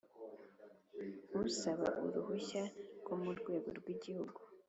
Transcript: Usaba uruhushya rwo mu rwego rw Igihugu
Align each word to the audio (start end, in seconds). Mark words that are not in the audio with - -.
Usaba 1.43 1.87
uruhushya 2.05 2.63
rwo 3.01 3.15
mu 3.21 3.31
rwego 3.39 3.67
rw 3.77 3.87
Igihugu 3.95 4.39